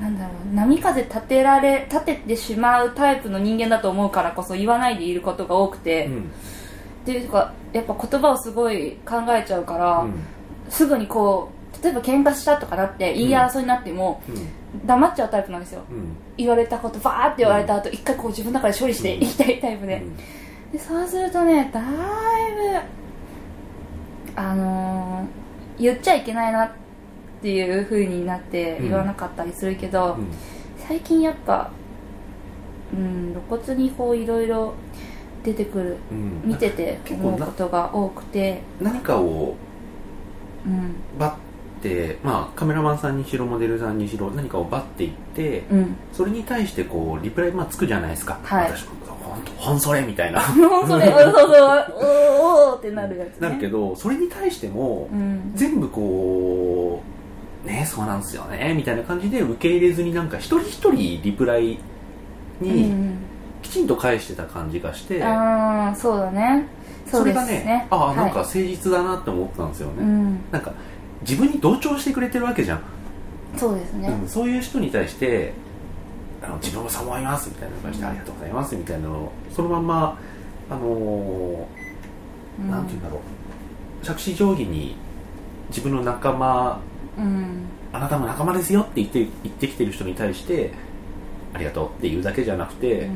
[0.00, 6.22] なんだろう波風立てられ立ててしまうタイプの人間だと思うからこそ言わないでいることが多くて、うん。
[6.22, 6.24] っ
[7.04, 10.14] ていうかやっぱ言葉をすごい考えちゃうから、うん。
[10.68, 14.86] すぐにこう例えば喧嘩したとかなって言い争いになっても、うん。
[14.86, 15.82] 黙っちゃうタイプなんですよ。
[15.90, 16.16] うん。
[16.36, 20.02] 言われたことバーって言われた後、一回こう自分の中で処理していきたいタイプで,、
[20.72, 21.90] でそうするとねだいぶ
[24.34, 26.74] あのー言っちゃいけないなって
[27.50, 30.26] いう風になって言わなかったりするけど、うん。
[30.86, 31.70] 最近やっぱ
[32.92, 34.74] うん露骨にこういろいろ
[35.42, 36.42] 出てくるうん。
[36.44, 38.62] 見てて結構な思うことが多くて。
[38.80, 39.54] 何かを
[40.66, 40.94] うん。
[41.18, 41.36] バ
[41.80, 45.96] ッて、まあ、カメラマンさんにしろモデルさんにしろ何かをバッて言ってうん。
[46.12, 48.72] それに対してこうリプライ、まあ、つくじゃないですか、はい。
[48.72, 49.04] 私も
[49.34, 50.40] 本当本それみたいな。
[50.54, 53.48] もうそれそうそうおーおーってなるやつね。
[53.48, 55.52] なるけどそれに対してもうん。
[55.54, 57.13] 全部こう
[57.64, 58.74] ねそうなんですよね。
[58.74, 61.78] みたいな感じで受け入れずになんか一人一人リプライ
[62.60, 63.18] うにん。
[63.62, 66.66] きちんと返してた感じがして、ああそうだね。
[67.10, 68.16] それがねああはい。
[68.16, 70.38] なんか誠実だなって思ったんですよね、うん。
[70.52, 70.72] なんか
[71.22, 72.82] 自分に同調してくれてるわけじゃん、
[73.56, 74.08] そうですね。
[74.08, 75.54] うん、そういう人に対して
[76.42, 80.18] あの自分もそう思いますみたいな感じで、うんありがとうございますみたいなのをそのまんま
[80.70, 81.64] あのー
[82.60, 82.70] うん。
[82.70, 83.20] なんて言うんだろ
[84.02, 84.04] う。
[84.04, 84.96] 着地定規に
[85.70, 86.80] 自分の仲間
[87.18, 87.66] うん。
[87.92, 90.72] あなたも仲間ですよって言って言ってきてる人に対して
[91.52, 93.08] ありがとうっていうだけじゃなくて、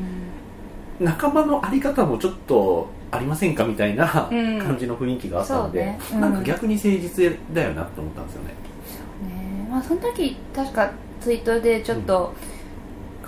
[1.01, 4.59] 仲間のあり方もちょっとありませんかみたいなうん。
[4.59, 6.01] 感じの雰囲気があったので、ね。
[6.13, 6.21] うん。
[6.21, 9.69] なんか逆に誠実だよなって思ったんですよね、ね。
[9.71, 12.35] まあその時確かツイートでちょっと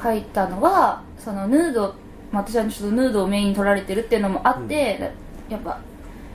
[0.02, 1.94] 書いたのは、そのヌード、
[2.32, 5.12] まあ、私はちょっとヌードをメインに取られてるっていうのもあって、
[5.48, 5.80] やっぱ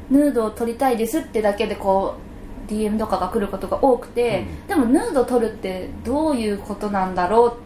[0.10, 2.24] ヌードを取りたいですってだけでこう
[2.67, 4.67] DM とかが来ることが多くて、うん。
[4.67, 7.56] でもヌード取るってどういうことなんだろううん。
[7.56, 7.58] っ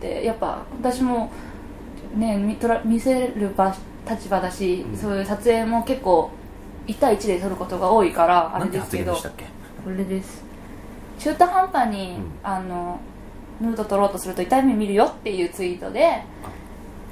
[0.00, 1.30] てやっぱ私も
[2.16, 3.74] ね見とら見せる場
[4.08, 4.96] 立場だし、うん。
[4.96, 6.30] そういう撮影も結構
[6.86, 9.14] 1対1で撮ることが多いからあれですけど。
[9.14, 10.44] これです。
[11.18, 12.32] 中途半端に、うん。
[12.42, 13.00] あの
[13.60, 16.22] ヌード取ろうとすると痛い目見るよっていうツイートで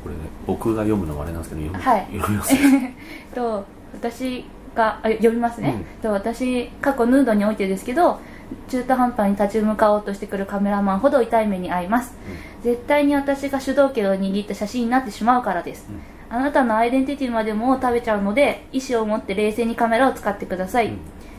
[0.03, 2.07] これね僕が読むのはあれなんですけど読み,、はい。
[2.13, 2.55] 読みます
[3.35, 4.45] と私
[4.75, 6.03] があ読みますね、うん。
[6.03, 8.21] と私過去ヌードにおいてですけど
[8.69, 12.15] 中途半端に立ち向かおうとしてくるカメラマンほど痛い目に遭います、
[12.63, 15.87] 絶対に私が主導権を握った写真になってしまうからです、
[16.29, 20.99] あなたのアイデンティティまでも食べちゃうので意思を持って冷静にカメラを使ってください、うん。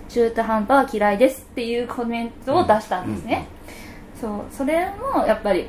[0.10, 3.48] 中途半端は嫌いですっていうコメントを出したんですね、
[4.20, 4.42] そう。
[4.52, 5.68] それもやっぱり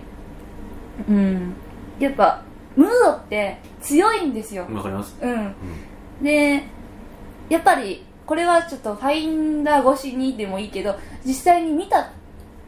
[1.09, 1.55] うん。
[1.99, 2.43] やっぱ
[2.77, 4.67] ムードって強いんですよ。
[4.71, 5.33] わかります、うん。
[5.33, 5.55] うん。
[6.23, 6.63] で
[7.49, 12.11] やっぱりこれはちょっとファインダー越しにでもいいけど実際に見た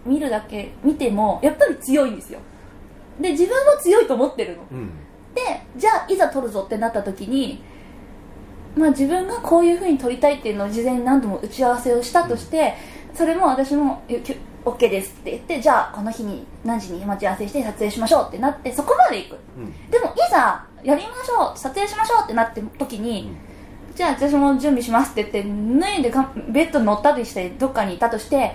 [0.07, 2.39] 見るだけ見てもやっぱり強いんですよ。
[3.21, 4.63] で自分も強いと思ってるの。
[4.71, 4.91] うん。
[5.35, 5.43] で
[5.77, 7.63] じゃあいざ撮るぞってなった時に
[8.77, 12.75] まあ自分がこういうふうに撮りたいっていうのを事前に何度も打ち合わせをしたとして、
[13.15, 14.03] それも私も
[14.65, 19.39] OK ですって言ってじゃあこの日に何時に待ち合わせして撮影しましょうってなってそこまで行く。
[19.59, 19.91] うん。
[19.91, 23.33] でもいざやりましょう撮影しましょうってなって時に、
[23.99, 28.55] じゃあ私も準備しますって言って脱いでかベッドに乗ったりしてどっかにいたとして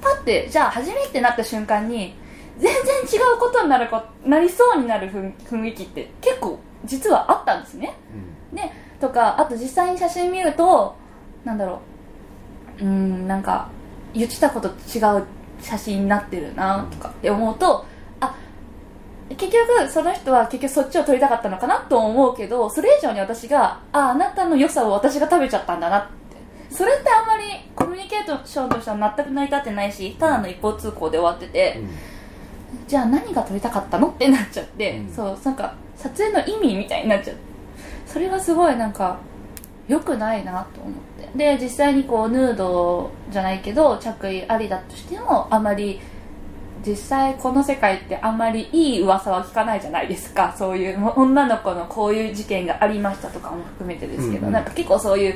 [0.00, 2.14] パッてじゃあ初めってなった瞬間に
[2.60, 7.96] 全然違うことになるこなりそうになる雰雰囲気って結構実はあったんですね。
[8.52, 10.94] でとかあと実際に写真見ると
[11.44, 11.80] なんだろ
[12.78, 12.84] う。
[12.84, 13.68] うーんなんか
[14.12, 15.24] 言ってたことと違う
[15.60, 17.83] 写真になってるなとかって思うとあ
[19.36, 26.14] 結局その人は結局そっちを撮りたかったのかなと思うけどそれ以上に私がああなたの良さを私が食べちゃったんだなって。
[26.74, 27.44] それってあんまり
[27.76, 32.88] コミュニケーションとしては全く成り立ってないしただの一方通行で終わってて、うん。
[32.88, 35.14] じゃあ何が撮りたかったのってなっちゃって、うん。
[35.14, 37.40] そうなんか撮影の意味みたいになっちゃって。
[38.06, 39.18] それがすごいなんか
[39.86, 41.58] 良くないなと思って。
[41.58, 46.00] で実際にこうヌードじゃないけど着衣ありだとしてもあまり
[46.86, 50.54] 実際この世界ってあんまりいい噂は聞かないじゃないですか。
[50.56, 54.52] そういうも女の子のこういう事件がありましたとかも含めてですけど、うん。
[54.52, 55.34] なんか結構そういう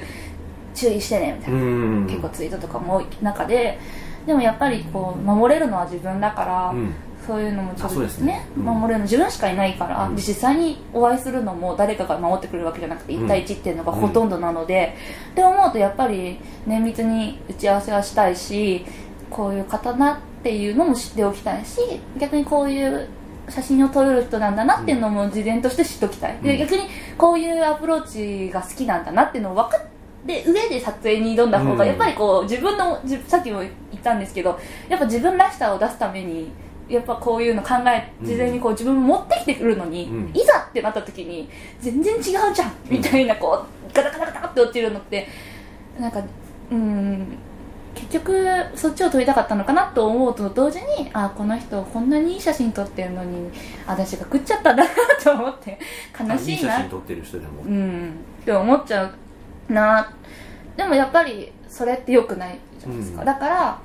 [0.75, 2.07] 注意してねみたいなうん。
[2.07, 3.79] 結構ツイートとかも多い中で。
[4.27, 6.93] でもやっぱりこう守れるのは自分だから、うん。
[7.27, 8.47] そういうのもちょっとあそうですね。
[8.57, 8.65] うん。
[8.65, 10.17] 守れるの自分しかいないから、うん。
[10.17, 13.25] で実際にお会いするのも誰かが守ってくれるわけじゃなくてうん。
[13.25, 14.95] 1対1っていうのがほとんどなので、
[15.33, 18.85] って思うとやっぱり綿密に打ち合わせはしたいし
[19.31, 21.81] こういう方なっていうのも知っておきたいし
[22.19, 23.09] 逆にこういう
[23.49, 26.59] 写真を撮れる人なんだなっていうのも事前として知っておきたい、でうん。
[26.59, 26.83] 逆に
[27.17, 28.07] こういうアプロー
[28.49, 29.87] チが好きなんだなっていうのを分かっ
[30.27, 31.89] て上で撮影に挑んだ方がうん。
[31.89, 33.73] やっぱりこう自分のじさっきも言っ
[34.03, 36.51] たんですけどやっぱ自分らしさを出すために
[36.89, 38.27] やっぱこういうの考えうん。
[38.27, 40.31] 事前にこう自分も持ってきてくるのに、うん。
[40.35, 41.49] いざってなった時に
[41.81, 45.27] 全然違うじゃんみたいなこうガタガタガタって落ちるのって
[45.99, 46.23] なんか
[46.71, 47.39] うん
[47.99, 53.51] 結局そっちを撮りたかったのかなと思うと同時にあこの人こんなにいい写真撮ってるのに
[53.87, 54.91] 私が食っちゃったんだな
[55.23, 55.79] と思って
[56.19, 56.79] 悲しいな。
[56.79, 57.63] 真撮ってる人でも。
[57.63, 58.15] うん。
[58.43, 59.13] って思っちゃ
[59.69, 60.13] うな。
[60.77, 63.27] でもやっぱりそれって良くないじゃないですか、うん。
[63.27, 63.79] だから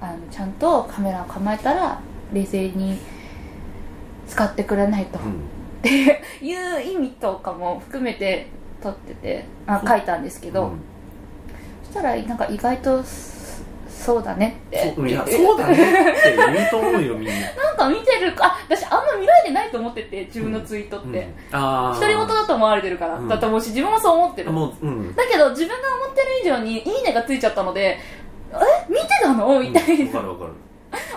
[0.00, 2.00] あのちゃんとカメラを構えたら
[2.32, 2.98] 冷静に
[4.26, 5.40] 使ってくれないと、っうん。
[5.82, 8.48] ていう意味とかも含めて
[8.82, 10.70] 撮っててあ書いたんですけど、うん。
[10.70, 10.89] そ
[11.90, 13.40] したらなんか意外とそ
[14.00, 14.94] そうだねって。
[14.96, 17.34] そういやそうだねって言うと思うよみんな。
[17.54, 21.34] なんか見てるあ私あんま見られてないと思ってて自分のツイートって、うん。
[21.52, 23.28] あ独り言だと思われてるから、うん。
[23.28, 24.50] だと思うし自分もそう思ってる。
[24.50, 25.14] もううん。
[25.14, 27.98] だけど自分が思ってる以上に「いいね」がついちゃったので
[28.52, 28.56] 「え
[28.88, 30.52] 見てたの?」みたいな、わかるわかる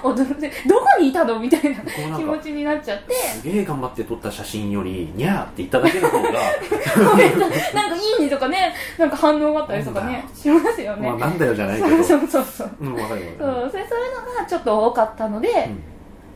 [0.03, 1.39] 驚いてどこにいたの？
[1.39, 3.13] みたいな気持ちになっちゃって。
[3.13, 8.73] すげえ頑張って撮った写真よりにゃーって言っただけの方がなんか「いいね」とかね。
[8.97, 10.23] なんか反応があったりとかね。
[10.35, 12.03] しますよね、まあなんだよじゃないけど。
[12.03, 12.69] そうそうそうそう。
[12.81, 13.67] うんわかるそわかる。
[13.67, 15.83] うそれそういうのがちょっと多かったので、うん。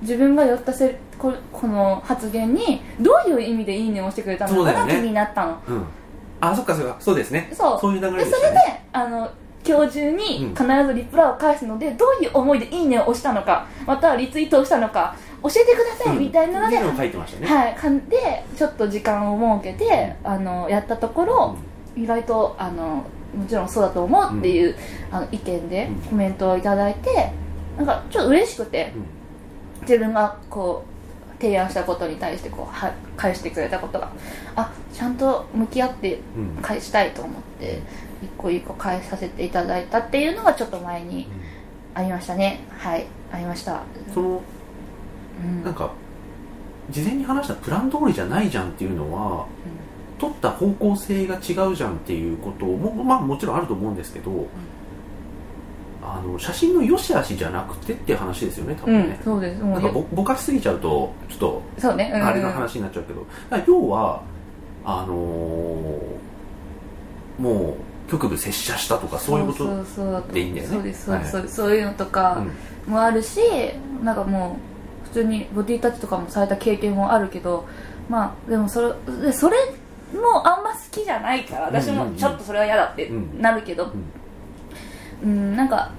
[0.01, 5.01] 自分が寄ったせここの発言にどういう意味で「いいね」を押してくれたのかがね。
[5.01, 5.57] になったの。
[5.67, 5.85] うん。
[6.39, 6.95] あそっかそっか。
[6.99, 7.49] そうですね。
[7.51, 7.79] そう。
[7.79, 8.57] そういう流れでそれで
[8.93, 9.29] あの
[9.67, 10.55] 今日中にうん。
[10.55, 17.47] 必ずリプライを返すので、どういう思いで「いいね」を押したのかまたはリツイートをしたのか教えてください、みたいなので、うのを書いてましたね。
[17.47, 21.55] はい、かんでちょっと時間を設けて、あのやったところ、
[21.95, 23.03] 意外とあの
[23.35, 24.75] もちろんそうだと思うっていう、
[25.11, 25.95] あの意見でうん。
[26.09, 27.31] コメントをいただいて
[27.77, 29.81] なんかちょっと嬉しくてうん。
[29.81, 34.11] 自分がこう提案したことに対してこうは返してくれたことが
[34.55, 37.79] あちゃんと向き合ってうん返したいと思って
[38.21, 41.27] 一個一個返させていただいたっていうのがちょっと前に
[41.93, 42.61] ありましたね。
[42.77, 43.05] はい。
[43.31, 43.81] ありました。
[44.13, 44.41] その
[45.43, 45.63] うん。
[45.63, 45.91] なんか
[46.89, 49.45] 事前に話したプラン通りじゃないじゃんっていうのは
[50.19, 54.47] 取った方向性が違うじゃんっていうことも,、まあ、もちろんあると思うんですけど、
[56.01, 59.61] あの写真の良し悪しじゃなくてっていう話ですよね多うん、分ね、そうです。
[59.61, 63.25] もなんかぼぼかしすぎちゃうとちょっとそうね、うん、あれの話になっちゃうけど、
[63.67, 64.21] 要は
[64.85, 66.27] あのー
[67.37, 67.75] もう
[68.07, 70.73] 局部接写したとかそういうことでいいんだよね。
[70.73, 72.91] そうですそうです、はいそういうのとかうん。
[72.91, 73.41] もあるし、
[74.01, 74.57] なんかも
[75.05, 77.67] う普通にボディタッチとかもされた経験もあるけど
[78.09, 79.57] まあでもそれでそれ
[80.13, 83.91] もあんま好きじゃないから私もちょっとそれは嫌だってうんなるけど、
[85.23, 85.91] うん、なんか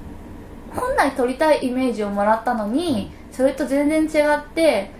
[0.75, 4.91] 本来撮りたいイメージをもらったのにそれと全然違って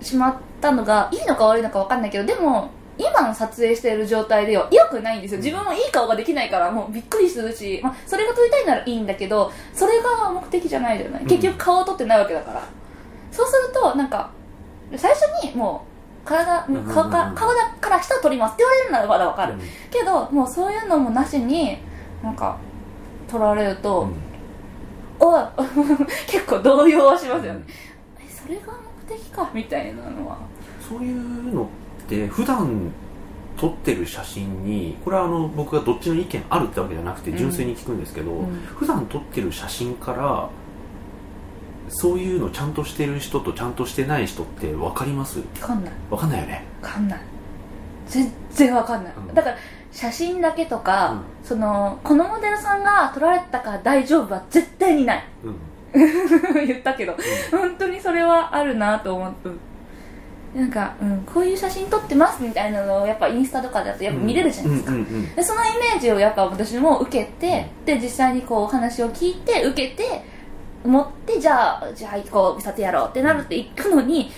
[0.00, 5.40] しまったのがいいのか悪いのか分かんないけどでも今の撮影している状態では良くないんですよ。
[5.40, 11.22] 自分もいい顔ができないからもうびっくりするし、まあ、それが撮りたいならいいんだけどそれが目的じゃないじゃない。
[11.22, 11.28] うん。
[11.28, 12.62] 結局顔を撮ってないわけだから、
[13.32, 14.30] そうするとなんか
[14.96, 15.86] 最初にも
[16.24, 19.60] う体顔か顔だから下を撮りますって言われるならまだ分かる、うん。
[19.90, 21.78] けどもうそういうのもなしに
[22.22, 22.58] なんか
[23.28, 24.08] 取られると、
[25.18, 25.42] おい
[26.26, 27.60] 結構動揺はしますよね、
[28.18, 28.72] えそれが
[29.08, 30.38] 目的かみたいなのは。
[30.90, 31.66] そういうのっ
[32.10, 32.90] て普段
[33.56, 37.38] 撮ってる写真にこれはあの僕がどっちの意見あるってわけじゃなくてうん。
[37.38, 38.54] 純粋に聞くんですけど、うん。
[38.76, 40.48] 普段撮ってる写真から
[41.88, 45.40] そういうのちゃんとしてる人とちゃんとしてない人って分かります？
[45.40, 45.94] 分かんない。
[46.08, 46.64] 分かんないよね。
[46.80, 47.20] 分かんない。
[48.06, 49.34] 全然分かんない、うん。
[49.34, 49.56] だから
[49.92, 51.20] 写真だけとか、うん。
[51.46, 55.24] そのこのモデルさんが撮られたから大丈夫は絶対にない。
[55.44, 55.56] うん。
[56.66, 57.16] 言ったけど、
[57.50, 59.52] 本当にそれはあるなと思って、う。
[59.52, 59.58] ん
[60.54, 64.92] なんか、うん、こういう写真撮ってますみたいなのをやっぱインスタとかだとやっぱ見れるじゃないですか、
[65.36, 70.24] でそのイメージをやっぱ私も受けて、で実際にこうお話を聞いて受けて
[70.84, 74.30] 持ってじゃあじゃあ行こう撮影やろうってなるって行くのに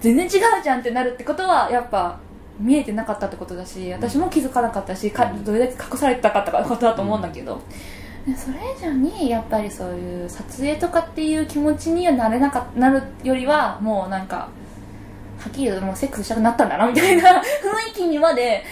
[0.00, 0.30] 全然違う
[0.62, 2.18] じゃんってなるってことはやっぱ
[2.58, 5.44] 見えてなかったってことだし私も気づかなかったしかうん。
[5.44, 7.60] どれだけ隠されてたかってことだと思うんだけど、
[8.26, 14.48] でそれ以上にやっぱりそういう撮影とかっていう気持ちにはなれなかなるよりはもうなんか
[15.46, 18.64] はっきり言うともうセックスしたくなったんだなみたいな雰囲気にまで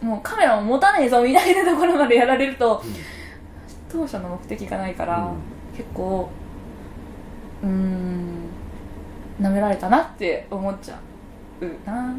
[0.00, 2.82] もうカメラも持たねえぞみたいなところまでやられると
[3.90, 5.76] 当初の目的がないから、うん。
[5.76, 6.30] 結構
[7.62, 8.48] うーん
[9.40, 11.00] 舐められたなって思っちゃ
[11.60, 12.14] うな。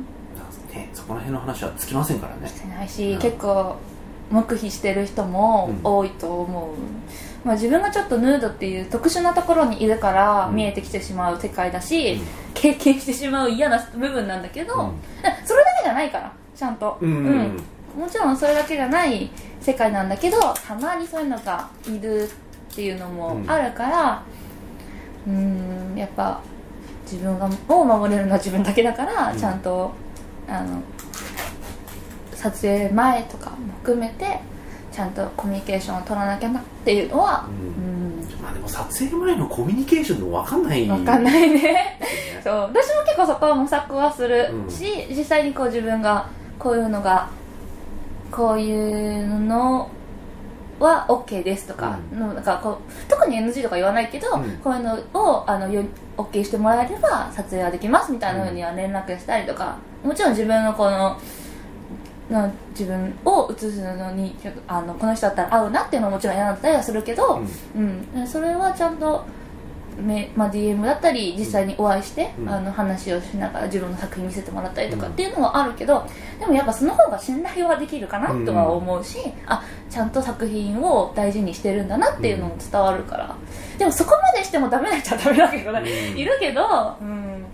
[0.73, 2.47] ね、そこら辺の話はつきませんからね。
[2.47, 3.19] してないし、うん。
[3.19, 3.77] 結構
[4.31, 6.73] 黙秘してる人も多いと思う、
[7.43, 10.55] まあ、自分がちょっとヌードっていう特殊なところにいるからうん。
[10.55, 12.21] 見えてきてしまう世界だし、うん。
[12.53, 14.91] 経験してしまう嫌な部分なんだけど、うん。
[15.45, 17.63] それだけじゃないからちゃんと、うんうん
[17.97, 19.29] もちろんそれだけじゃない
[19.61, 24.23] 世界なんだけどたまにそういうのがいるっていうのもあるから
[25.27, 25.33] うー
[25.93, 26.41] んやっぱ
[27.03, 29.37] 自分がを守れるのは 自分だけだから、うん。
[29.37, 29.91] ちゃんと
[30.47, 30.81] あの
[32.33, 34.39] 撮影前とかも含めて
[34.93, 38.19] ちゃんとコミュニケーションを取らなきゃなっていうのはううん。
[38.19, 40.85] んまあでも撮影前のコミュニケーションの分かんない。
[40.85, 41.61] 分かんないね。
[41.61, 41.99] ね。
[42.43, 42.53] そう。
[42.55, 44.69] 私も結構そこは模索はするうん。
[44.69, 46.29] し、実際にこう自分が
[46.59, 47.29] こういうのが
[48.31, 49.89] こういうの
[50.79, 52.19] は OK ですとか,、うん。
[52.19, 54.57] のなんかこう特に NG とか言わないけど、うん。
[54.57, 55.83] こういうのをあのよ
[56.17, 61.17] OK してもらえれば撮影はできますみたいなふうには連絡したりとか、もちろん自分のこの
[62.33, 64.35] の自分を映すのに
[64.67, 67.41] あのこの人だったら合うなっていうのももちろん嫌だったりはするけど、
[67.75, 69.25] うん、それはちゃんと
[69.97, 72.49] め、まあ、DM だったり実際にお会いして、うん。
[72.49, 75.13] あの話をしながら自分の作品見せてもらったりとかうん。
[75.13, 76.05] っていうのはあるけど、
[76.39, 83.35] でもやっぱその方が信頼はできるかなとは思うし、あちゃんと作品を大事にしてるんだなっていうのも伝わるから、
[83.77, 86.17] でもそこまでしてもダメなっちゃダメだけどね、うん。
[86.17, 87.45] いるけど、うん、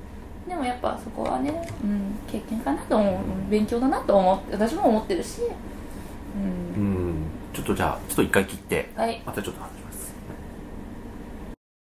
[0.50, 1.52] でもやっぱそこはね、
[1.84, 3.14] うん、経験かなと思う。
[3.14, 5.42] うん勉強だなと思って私も思ってるし、
[6.76, 6.84] うん。
[6.84, 7.16] うん。
[7.54, 9.22] ちょっとじゃあちょっと一回切ってはい。
[9.26, 9.89] またちょっと話しましょう